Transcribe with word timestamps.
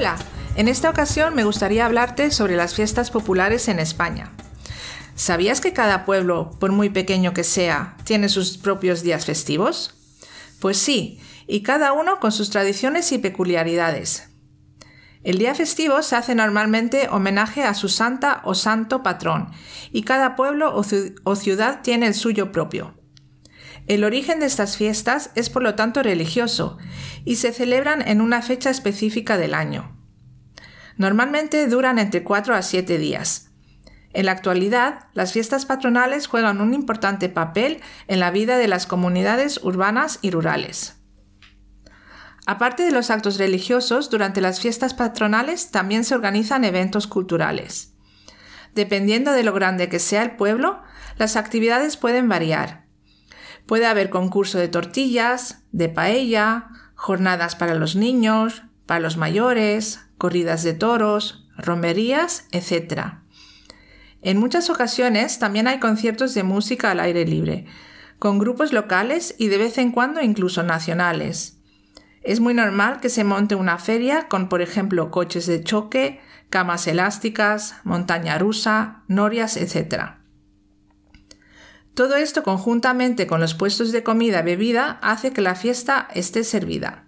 Hola, 0.00 0.16
en 0.56 0.68
esta 0.68 0.88
ocasión 0.88 1.34
me 1.34 1.44
gustaría 1.44 1.84
hablarte 1.84 2.30
sobre 2.30 2.56
las 2.56 2.74
fiestas 2.74 3.10
populares 3.10 3.68
en 3.68 3.78
España. 3.78 4.32
¿Sabías 5.14 5.60
que 5.60 5.74
cada 5.74 6.06
pueblo, 6.06 6.52
por 6.58 6.72
muy 6.72 6.88
pequeño 6.88 7.34
que 7.34 7.44
sea, 7.44 7.98
tiene 8.04 8.30
sus 8.30 8.56
propios 8.56 9.02
días 9.02 9.26
festivos? 9.26 9.94
Pues 10.58 10.78
sí, 10.78 11.20
y 11.46 11.60
cada 11.60 11.92
uno 11.92 12.18
con 12.18 12.32
sus 12.32 12.48
tradiciones 12.48 13.12
y 13.12 13.18
peculiaridades. 13.18 14.30
El 15.22 15.36
día 15.36 15.54
festivo 15.54 16.00
se 16.00 16.16
hace 16.16 16.34
normalmente 16.34 17.08
homenaje 17.10 17.64
a 17.64 17.74
su 17.74 17.90
santa 17.90 18.40
o 18.44 18.54
santo 18.54 19.02
patrón, 19.02 19.50
y 19.92 20.04
cada 20.04 20.34
pueblo 20.34 20.74
o, 20.74 21.36
ciudad 21.36 21.82
tiene 21.82 22.06
el 22.06 22.14
suyo 22.14 22.52
propio. 22.52 22.94
El 23.86 24.04
origen 24.04 24.40
de 24.40 24.46
estas 24.46 24.76
fiestas 24.76 25.30
es 25.34 25.50
por 25.50 25.62
lo 25.62 25.74
tanto 25.74 26.02
religioso, 26.02 26.78
y 27.24 27.36
se 27.36 27.52
celebran 27.52 28.06
en 28.06 28.20
una 28.20 28.42
fecha 28.42 28.70
específica 28.70 29.36
del 29.36 29.54
año. 29.54 29.96
Normalmente 30.96 31.66
duran 31.66 31.98
entre 31.98 32.22
4 32.22 32.54
a 32.54 32.62
7 32.62 32.98
días. 32.98 33.50
En 34.12 34.26
la 34.26 34.32
actualidad, 34.32 35.06
las 35.14 35.32
fiestas 35.32 35.66
patronales 35.66 36.26
juegan 36.26 36.60
un 36.60 36.74
importante 36.74 37.28
papel 37.28 37.80
en 38.08 38.20
la 38.20 38.30
vida 38.30 38.58
de 38.58 38.68
las 38.68 38.86
comunidades 38.86 39.60
urbanas 39.62 40.18
y 40.20 40.30
rurales. 40.30 40.96
Aparte 42.46 42.82
de 42.82 42.90
los 42.90 43.10
actos 43.10 43.38
religiosos, 43.38 44.10
durante 44.10 44.40
las 44.40 44.60
fiestas 44.60 44.94
patronales 44.94 45.70
también 45.70 46.04
se 46.04 46.14
organizan 46.14 46.64
eventos 46.64 47.06
culturales. 47.06 47.94
Dependiendo 48.74 49.32
de 49.32 49.44
lo 49.44 49.52
grande 49.52 49.88
que 49.88 50.00
sea 50.00 50.22
el 50.22 50.36
pueblo, 50.36 50.82
las 51.16 51.36
actividades 51.36 51.96
pueden 51.96 52.28
variar. 52.28 52.86
Puede 53.66 53.86
haber 53.86 54.10
concurso 54.10 54.58
de 54.58 54.68
tortillas, 54.68 55.62
de 55.72 55.88
paella, 55.88 56.68
jornadas 56.94 57.56
para 57.56 57.74
los 57.74 57.96
niños, 57.96 58.62
para 58.86 59.00
los 59.00 59.16
mayores, 59.16 60.00
corridas 60.18 60.62
de 60.64 60.74
toros, 60.74 61.48
romerías, 61.56 62.46
etc. 62.52 63.14
En 64.22 64.38
muchas 64.38 64.68
ocasiones 64.68 65.38
también 65.38 65.66
hay 65.66 65.80
conciertos 65.80 66.34
de 66.34 66.42
música 66.42 66.90
al 66.90 67.00
aire 67.00 67.24
libre, 67.24 67.66
con 68.18 68.38
grupos 68.38 68.72
locales 68.72 69.34
y 69.38 69.48
de 69.48 69.58
vez 69.58 69.78
en 69.78 69.92
cuando 69.92 70.20
incluso 70.20 70.62
nacionales. 70.62 71.56
Es 72.22 72.38
muy 72.40 72.52
normal 72.52 73.00
que 73.00 73.08
se 73.08 73.24
monte 73.24 73.54
una 73.54 73.78
feria 73.78 74.28
con, 74.28 74.50
por 74.50 74.60
ejemplo, 74.60 75.10
coches 75.10 75.46
de 75.46 75.64
choque, 75.64 76.20
camas 76.50 76.86
elásticas, 76.86 77.76
montaña 77.84 78.36
rusa, 78.36 79.04
norias, 79.08 79.56
etc. 79.56 80.19
Todo 81.94 82.16
esto 82.16 82.42
conjuntamente 82.42 83.26
con 83.26 83.40
los 83.40 83.54
puestos 83.54 83.92
de 83.92 84.02
comida 84.02 84.40
y 84.40 84.44
bebida 84.44 84.98
hace 85.02 85.32
que 85.32 85.40
la 85.40 85.54
fiesta 85.54 86.08
esté 86.14 86.44
servida. 86.44 87.06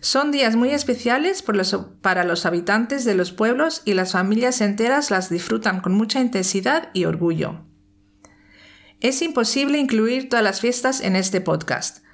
Son 0.00 0.30
días 0.30 0.56
muy 0.56 0.70
especiales 0.70 1.42
para 2.00 2.24
los 2.24 2.46
habitantes 2.46 3.04
de 3.04 3.14
los 3.14 3.32
pueblos 3.32 3.82
y 3.84 3.94
las 3.94 4.12
familias 4.12 4.60
enteras 4.60 5.10
las 5.10 5.30
disfrutan 5.30 5.80
con 5.80 5.94
mucha 5.94 6.20
intensidad 6.20 6.90
y 6.92 7.06
orgullo. 7.06 7.64
Es 9.00 9.20
imposible 9.22 9.78
incluir 9.78 10.28
todas 10.28 10.44
las 10.44 10.60
fiestas 10.60 11.00
en 11.00 11.16
este 11.16 11.40
podcast, 11.40 12.04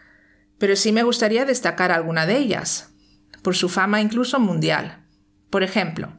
pero 0.59 0.77
sí 0.77 0.93
me 0.93 1.03
gustaría 1.03 1.45
destacar 1.45 1.93
alguna 1.93 2.27
de 2.27 2.39
ellas, 2.39 2.95
por 3.43 3.57
su 3.57 3.69
fama 3.69 4.01
incluso 4.01 4.41
mundial. 4.41 5.05
Por 5.51 5.63
ejemplo, 5.63 6.13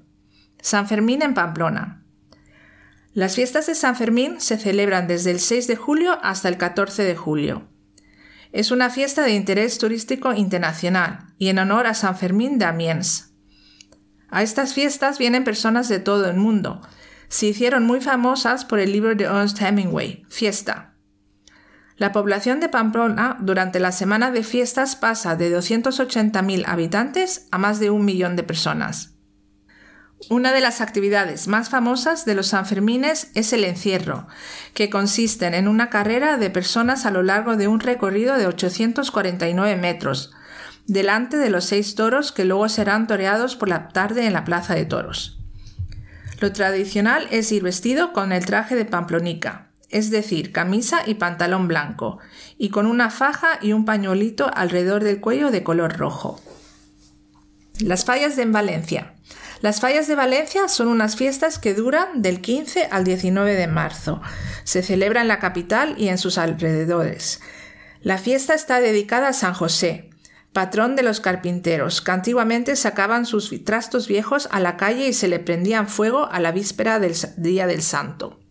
San 0.62 0.88
Fermín 0.88 1.22
en 1.22 1.34
Pamplona. 1.34 2.03
Las 3.14 3.36
fiestas 3.36 3.68
de 3.68 3.76
San 3.76 3.96
Fermín 3.96 4.42
se 4.42 4.58
celebran 4.58 5.08
desde 5.08 5.32
el 5.32 5.40
6 5.40 5.68
de 5.68 5.76
julio 5.76 6.18
hasta 6.24 6.50
el 6.50 6.58
14 6.58 7.04
de 7.04 7.16
julio. 7.16 7.68
Es 8.52 8.72
una 8.72 8.90
fiesta 8.90 9.24
de 9.24 9.34
interés 9.34 9.78
turístico 9.78 10.34
internacional 10.34 11.34
y 11.38 11.50
en 11.50 11.60
honor 11.60 11.88
a 11.88 11.94
San 11.94 12.18
Fermín 12.18 12.58
de 12.58 12.66
Amiens. 12.66 13.34
A 14.30 14.42
estas 14.42 14.74
fiestas 14.74 15.20
vienen 15.20 15.44
personas 15.44 15.90
de 15.90 16.00
todo 16.00 16.30
el 16.30 16.38
mundo. 16.38 16.82
Se 17.28 17.48
hicieron 17.48 17.86
muy 17.86 18.02
famosas 18.02 18.66
por 18.66 18.80
el 18.80 18.92
libro 18.92 19.16
de 19.16 19.26
Ernst 19.26 19.62
Hemingway, 19.62 20.26
Fiesta, 20.30 20.94
la 21.96 22.12
población 22.12 22.60
de 22.60 22.70
Pamplona 22.70 23.38
durante 23.40 23.80
la 23.80 23.92
semana 23.92 24.32
de 24.32 24.44
fiestas 24.44 24.96
pasa 24.96 25.36
de 25.36 25.56
280.000 25.56 26.64
habitantes 26.66 27.48
a 27.52 27.60
más 27.60 27.80
de 27.80 27.92
un 27.92 28.04
millón 28.04 28.36
de 28.36 28.44
personas. 28.44 29.13
Una 30.30 30.54
de 30.54 30.62
las 30.62 30.82
actividades 30.82 31.48
más 31.48 31.70
famosas 31.70 32.26
de 32.26 32.36
los 32.36 32.48
Sanfermines 32.48 33.30
es 33.36 33.54
el 33.54 33.64
encierro, 33.64 34.28
que 34.74 34.90
consiste 34.90 35.46
en 35.48 35.68
una 35.68 35.90
carrera 35.90 36.38
de 36.38 36.50
personas 36.50 37.06
a 37.06 37.12
lo 37.12 37.24
largo 37.24 37.56
de 37.56 37.68
un 37.68 37.80
recorrido 37.80 38.38
de 38.38 38.48
849 38.48 39.76
metros, 39.76 40.32
delante 40.88 41.38
de 41.38 41.50
los 41.50 41.66
seis 41.66 41.96
toros 41.96 42.32
que 42.32 42.46
luego 42.46 42.70
serán 42.70 43.08
toreados 43.08 43.56
por 43.56 43.70
la 43.70 43.90
tarde 43.90 44.26
en 44.26 44.34
la 44.34 44.44
plaza 44.44 44.76
de 44.76 44.86
toros. 44.86 45.40
Lo 46.40 46.52
tradicional 46.52 47.28
es 47.32 47.52
ir 47.52 47.64
vestido 47.64 48.14
con 48.14 48.32
el 48.32 48.46
traje 48.46 48.76
de 48.76 48.86
pamplonica, 48.86 49.70
es 49.90 50.10
decir, 50.10 50.52
camisa 50.52 51.02
y 51.06 51.16
pantalón 51.16 51.68
blanco, 51.68 52.20
y 52.58 52.70
con 52.70 52.86
una 52.86 53.10
faja 53.10 53.60
y 53.62 53.74
un 53.74 53.86
pañuelito 53.86 54.50
alrededor 54.54 55.04
del 55.04 55.22
cuello 55.22 55.52
de 55.52 55.64
color 55.64 55.98
rojo. 55.98 56.42
Las 57.80 58.06
fallas 58.06 58.36
de 58.36 58.46
Valencia. 58.46 59.14
Las 59.64 59.80
fallas 59.80 60.10
de 60.10 60.16
Valencia 60.16 60.68
son 60.68 60.90
unas 60.90 61.16
fiestas 61.16 61.58
que 61.58 61.74
duran 61.74 62.22
del 62.22 62.42
15 62.42 62.90
al 62.92 63.06
19 63.06 63.56
de 63.56 63.68
marzo. 63.68 64.22
Se 64.66 64.84
celebra 64.84 65.22
en 65.22 65.30
la 65.30 65.40
capital 65.40 65.96
y 65.98 66.10
en 66.10 66.18
sus 66.18 66.38
alrededores. 66.38 67.40
La 68.02 68.18
fiesta 68.18 68.56
está 68.56 68.82
dedicada 68.82 69.30
a 69.30 69.34
San 69.34 69.54
José, 69.54 70.10
patrón 70.52 70.98
de 70.98 71.04
los 71.04 71.22
carpinteros, 71.22 72.02
que 72.02 72.12
antiguamente 72.12 72.76
sacaban 72.76 73.26
sus 73.26 73.64
trastos 73.64 74.10
viejos 74.10 74.50
a 74.52 74.60
la 74.60 74.76
calle 74.76 75.08
y 75.08 75.14
se 75.14 75.30
le 75.30 75.40
prendían 75.40 75.88
fuego 75.88 76.28
a 76.30 76.42
la 76.42 76.52
víspera 76.52 77.00
del 77.00 77.16
Día 77.38 77.66
del 77.66 77.84
Santo. 77.84 78.42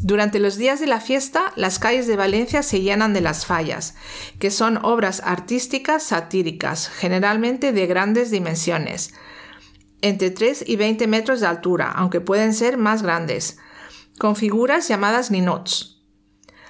Durante 0.00 0.38
los 0.38 0.56
días 0.56 0.80
de 0.80 0.86
la 0.86 1.00
fiesta, 1.02 1.52
las 1.56 1.78
calles 1.78 2.06
de 2.06 2.16
Valencia 2.16 2.62
se 2.62 2.80
llenan 2.80 3.12
de 3.12 3.20
las 3.20 3.44
fallas, 3.44 3.96
que 4.38 4.50
son 4.50 4.78
obras 4.82 5.20
artísticas 5.22 6.04
satíricas, 6.04 6.88
generalmente 6.88 7.72
de 7.72 7.86
grandes 7.86 8.30
dimensiones, 8.30 9.12
entre 10.02 10.30
3 10.30 10.64
y 10.66 10.76
20 10.76 11.06
metros 11.06 11.40
de 11.40 11.46
altura, 11.46 11.90
aunque 11.90 12.20
pueden 12.20 12.54
ser 12.54 12.76
más 12.76 13.02
grandes, 13.02 13.58
con 14.18 14.36
figuras 14.36 14.88
llamadas 14.88 15.30
ninots. 15.30 16.02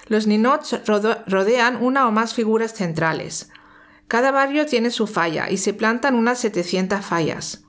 Los 0.07 0.27
ninots 0.27 0.79
rodean 0.85 1.83
una 1.83 2.07
o 2.07 2.11
más 2.11 2.33
figuras 2.33 2.73
centrales. 2.73 3.49
Cada 4.07 4.31
barrio 4.31 4.65
tiene 4.65 4.91
su 4.91 5.07
falla 5.07 5.49
y 5.49 5.57
se 5.57 5.73
plantan 5.73 6.15
unas 6.15 6.39
700 6.39 7.03
fallas. 7.03 7.63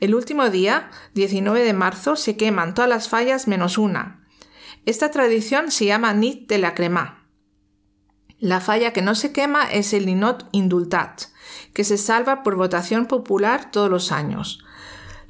El 0.00 0.14
último 0.14 0.50
día, 0.50 0.90
19 1.14 1.64
de 1.64 1.72
marzo, 1.72 2.16
se 2.16 2.36
queman 2.36 2.74
todas 2.74 2.88
las 2.88 3.08
fallas 3.08 3.48
menos 3.48 3.78
una, 3.78 4.24
esta 4.86 5.10
tradición 5.10 5.70
se 5.70 5.86
llama 5.86 6.12
Nit 6.12 6.46
de 6.46 6.58
la 6.58 6.74
Crema. 6.74 7.26
La 8.38 8.60
falla 8.60 8.92
que 8.92 9.00
no 9.00 9.14
se 9.14 9.32
quema 9.32 9.64
es 9.64 9.94
el 9.94 10.04
Ninot 10.04 10.46
Indultat, 10.52 11.22
que 11.72 11.84
se 11.84 11.96
salva 11.96 12.42
por 12.42 12.56
votación 12.56 13.06
popular 13.06 13.70
todos 13.70 13.88
los 13.88 14.12
años. 14.12 14.62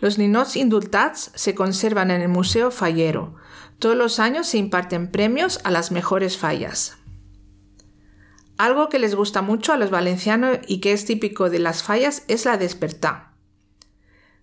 Los 0.05 0.19
Ninots 0.19 0.57
Indultats 0.57 1.31
se 1.35 1.55
conservan 1.55 2.11
en 2.11 2.21
el 2.21 2.29
Museo 2.29 2.71
Fallero. 2.71 3.37
Todos 3.79 3.97
los 3.97 4.19
años 4.19 4.47
se 4.47 4.59
imparten 4.59 5.11
premios 5.11 5.61
a 5.65 5.71
las 5.71 5.93
mejores 5.93 6.37
fallas. 6.37 6.99
Algo 8.59 8.91
que 8.91 8.99
les 8.99 9.15
gusta 9.15 9.41
mucho 9.41 9.73
a 9.73 9.79
los 9.79 9.89
valencianos 9.89 10.59
y 10.69 10.83
que 10.83 10.93
es 10.93 11.07
típico 11.07 11.49
de 11.49 11.59
las 11.59 11.83
fallas 11.83 12.23
es 12.29 12.45
la 12.45 12.59
despertá. 12.59 13.33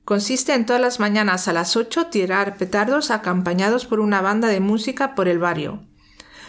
Consiste 0.04 0.56
en 0.56 0.66
todas 0.66 0.82
las 0.82 1.00
mañanas 1.00 1.48
a 1.48 1.54
las 1.54 1.78
8 1.78 2.08
tirar 2.08 2.58
petardos 2.58 3.12
acompañados 3.12 3.86
por 3.86 4.00
una 4.00 4.20
banda 4.20 4.48
de 4.48 4.62
música 4.62 5.14
por 5.14 5.28
el 5.28 5.38
barrio. 5.38 5.86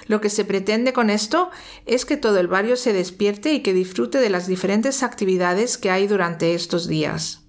Lo 0.06 0.22
que 0.22 0.30
se 0.30 0.46
pretende 0.46 0.94
con 0.94 1.10
esto 1.10 1.50
es 1.84 2.06
que 2.06 2.16
todo 2.16 2.38
el 2.38 2.48
barrio 2.48 2.76
se 2.76 2.94
despierte 2.94 3.52
y 3.52 3.60
que 3.60 3.74
disfrute 3.74 4.16
de 4.20 4.30
las 4.30 4.46
diferentes 4.46 5.02
actividades 5.02 5.76
que 5.76 5.90
hay 5.90 6.06
durante 6.06 6.54
estos 6.54 6.88
días. 6.88 7.41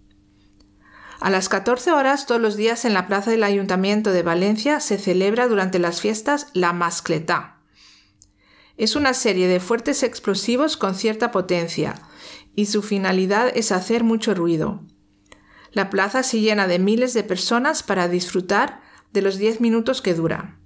A 1.24 1.30
las 1.30 1.48
14 1.48 1.94
horas 1.94 2.26
todos 2.26 2.42
los 2.42 2.58
días 2.58 2.84
en 2.84 2.94
la 2.94 3.08
plaza 3.08 3.32
del 3.32 3.46
Ayuntamiento 3.46 4.12
de 4.12 4.24
Valencia 4.24 4.82
se 4.82 4.98
celebra 4.98 5.48
durante 5.48 5.80
las 5.80 6.02
fiestas 6.02 6.48
la 6.52 6.74
mascletá. 6.74 7.62
Es 8.76 8.98
una 8.98 9.14
serie 9.14 9.48
de 9.48 9.62
fuertes 9.62 10.04
explosivos 10.04 10.76
con 10.76 10.96
cierta 10.96 11.32
potencia, 11.32 11.96
y 12.58 12.66
su 12.66 12.82
finalidad 12.82 13.54
es 13.56 13.72
hacer 13.72 14.04
mucho 14.04 14.36
ruido. 14.36 14.84
La 15.72 15.90
plaza 15.90 16.24
se 16.24 16.42
llena 16.42 16.68
de 16.68 16.78
miles 16.78 17.14
de 17.14 17.24
personas 17.24 17.84
para 17.84 18.10
disfrutar 18.10 18.82
de 19.14 19.22
los 19.22 19.38
10 19.38 19.62
minutos 19.62 20.02
que 20.02 20.16
dura. 20.16 20.60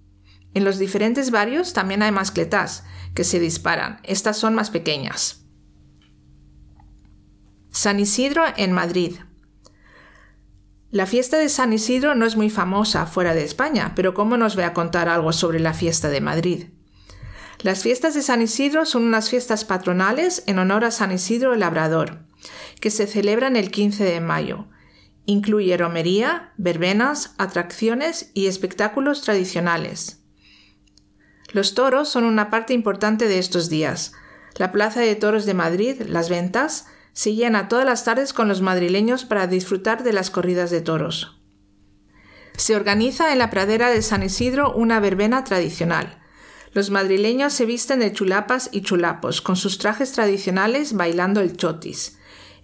En 0.55 0.63
los 0.63 0.79
diferentes 0.79 1.29
barrios 1.29 1.73
también 1.73 2.01
hay 2.01 2.11
mascletas 2.11 2.83
que 3.13 3.25
se 3.25 3.39
disparan. 3.39 3.99
Estas 4.01 4.39
son 4.39 4.55
más 4.55 4.71
pequeñas. 4.71 5.45
San 7.69 7.99
Isidro 7.99 8.43
en 8.57 8.71
Madrid. 8.71 9.17
La 10.97 11.05
fiesta 11.05 11.37
de 11.37 11.47
San 11.47 11.73
Isidro 11.73 12.15
no 12.15 12.25
es 12.25 12.35
muy 12.35 12.49
famosa 12.49 13.05
fuera 13.05 13.35
de 13.35 13.43
España, 13.43 13.93
pero 13.95 14.15
¿cómo 14.15 14.35
nos 14.35 14.55
voy 14.55 14.63
a 14.63 14.73
contar 14.73 15.09
algo 15.09 15.31
sobre 15.31 15.59
la 15.59 15.75
fiesta 15.75 16.09
de 16.09 16.21
Madrid? 16.21 16.69
Las 17.61 17.83
fiestas 17.83 18.15
de 18.15 18.23
San 18.23 18.41
Isidro 18.41 18.83
son 18.83 19.03
unas 19.03 19.29
fiestas 19.29 19.63
patronales 19.63 20.41
en 20.47 20.57
honor 20.57 20.85
a 20.85 20.89
San 20.89 21.11
Isidro 21.11 21.53
el 21.53 21.59
Labrador, 21.59 22.21
que 22.81 22.89
se 22.89 23.05
celebran 23.05 23.55
el 23.55 23.69
15 23.69 24.05
de 24.05 24.21
mayo. 24.21 24.69
Incluye 25.27 25.77
romería, 25.77 26.51
verbenas, 26.57 27.35
atracciones 27.37 28.31
y 28.33 28.47
espectáculos 28.47 29.21
tradicionales. 29.21 30.23
Los 31.51 31.75
toros 31.75 32.09
son 32.09 32.23
una 32.23 32.49
parte 32.49 32.73
importante 32.73 33.27
de 33.27 33.37
estos 33.37 33.69
días. 33.69 34.13
La 34.55 34.71
Plaza 34.71 35.01
de 35.01 35.13
Toros 35.13 35.45
de 35.45 35.53
Madrid, 35.53 36.01
las 36.07 36.27
ventas, 36.27 36.87
se 37.17 37.33
llena 37.33 37.67
todas 37.67 37.83
las 37.83 38.03
tardes 38.03 38.31
con 38.31 38.47
los 38.47 38.61
madrileños 38.61 39.25
para 39.25 39.47
disfrutar 39.47 40.03
de 40.03 40.13
las 40.13 40.29
corridas 40.29 40.69
de 40.69 40.81
toros. 40.81 41.35
Se 42.55 42.75
organiza 42.75 43.33
en 43.33 43.39
la 43.39 43.49
pradera 43.49 43.89
de 43.89 44.03
San 44.03 44.21
Isidro 44.21 44.71
una 44.75 44.99
verbena 44.99 45.43
tradicional. 45.43 46.21
Los 46.73 46.91
madrileños 46.91 47.53
se 47.53 47.65
visten 47.65 48.01
de 48.01 48.13
chulapas 48.13 48.69
y 48.71 48.81
chulapos, 48.81 49.41
con 49.41 49.55
sus 49.55 49.79
trajes 49.79 50.11
tradicionales 50.11 50.93
bailando 50.93 51.41
el 51.41 51.57
chotis, 51.57 52.19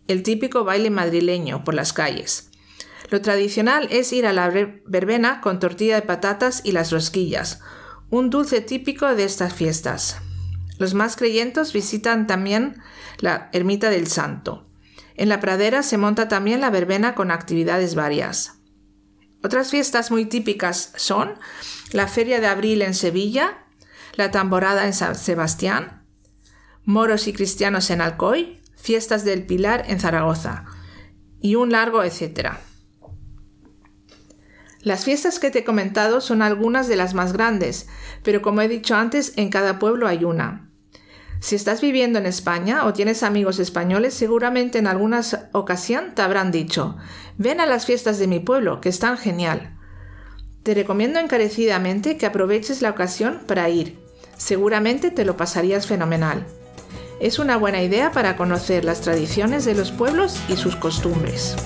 el 0.08 0.22
típico 0.22 0.64
baile 0.64 0.92
madrileño, 0.92 1.64
por 1.64 1.74
las 1.74 1.92
calles. 1.92 2.52
Lo 3.10 3.22
tradicional 3.22 3.88
es 3.90 4.14
ir 4.14 4.28
a 4.28 4.34
la 4.34 4.50
verbena 4.50 5.42
con 5.42 5.58
tortilla 5.60 5.96
de 5.96 6.04
patatas 6.04 6.62
y 6.64 6.74
las 6.74 6.92
rosquillas, 6.92 7.60
un 8.12 8.30
dulce 8.30 8.62
típico 8.62 9.16
de 9.16 9.24
estas 9.24 9.52
fiestas. 9.56 10.22
Los 10.78 10.94
más 10.94 11.16
creyentes 11.16 11.74
visitan 11.74 12.28
también 12.28 12.82
la 13.20 13.50
ermita 13.54 13.90
del 13.90 14.08
Santo. 14.08 14.70
En 15.16 15.30
la 15.30 15.40
pradera 15.40 15.84
se 15.84 15.98
monta 15.98 16.28
también 16.28 16.62
la 16.62 16.70
verbena 16.70 17.16
con 17.16 17.32
actividades 17.32 17.96
varias. 17.96 18.60
Otras 19.44 19.70
fiestas 19.70 20.10
muy 20.10 20.26
típicas 20.26 20.94
son 20.96 21.34
la 21.92 22.08
Feria 22.08 22.40
de 22.40 22.48
Abril 22.48 22.82
en 22.82 22.94
Sevilla, 22.94 23.66
la 24.16 24.32
Tamborada 24.32 24.86
en 24.86 24.94
San 24.94 25.16
Sebastián, 25.16 26.06
Moros 26.86 27.28
y 27.28 27.34
Cristianos 27.34 27.90
en 27.90 28.02
Alcoy, 28.02 28.62
Fiestas 28.76 29.24
del 29.24 29.46
Pilar 29.46 29.86
en 29.88 30.00
Zaragoza 30.00 30.66
y 31.40 31.56
un 31.56 31.72
largo 31.72 32.04
etcétera. 32.04 32.60
Las 34.82 35.06
fiestas 35.06 35.40
que 35.40 35.50
te 35.50 35.60
he 35.60 35.64
comentado 35.64 36.20
son 36.20 36.42
algunas 36.42 36.90
de 36.90 36.98
las 36.98 37.14
más 37.14 37.32
grandes, 37.32 37.88
pero 38.24 38.42
como 38.42 38.62
he 38.62 38.68
dicho 38.68 38.96
antes, 38.96 39.34
en 39.38 39.50
cada 39.50 39.80
pueblo 39.80 40.08
hay 40.08 40.26
una. 40.26 40.63
Si 41.44 41.56
estás 41.56 41.82
viviendo 41.82 42.20
en 42.20 42.26
España 42.26 42.86
o 42.86 42.94
tienes 42.94 43.22
amigos 43.22 43.60
españoles, 43.60 44.14
seguramente 44.14 44.78
en 44.78 44.88
alguna 44.88 45.20
ocasión 45.52 46.16
te 46.16 46.22
habrán 46.22 46.52
dicho, 46.52 46.96
ven 47.38 47.60
a 47.60 47.66
las 47.66 47.86
fiestas 47.86 48.18
de 48.18 48.28
mi 48.28 48.40
pueblo, 48.40 48.80
que 48.80 48.88
están 48.88 49.18
genial. 49.18 49.78
Te 50.64 50.74
recomiendo 50.74 51.20
encarecidamente 51.20 52.16
que 52.16 52.26
aproveches 52.26 52.82
la 52.82 52.92
ocasión 52.92 53.42
para 53.46 53.68
ir. 53.68 54.00
Seguramente 54.38 55.12
te 55.12 55.26
lo 55.26 55.36
pasarías 55.36 55.86
fenomenal. 55.86 56.46
Es 57.20 57.40
una 57.40 57.58
buena 57.58 57.84
idea 57.84 58.14
para 58.14 58.38
conocer 58.38 58.86
las 58.86 59.02
tradiciones 59.02 59.66
de 59.66 59.76
los 59.76 59.92
pueblos 59.92 60.40
y 60.48 60.56
sus 60.56 60.78
costumbres. 60.78 61.58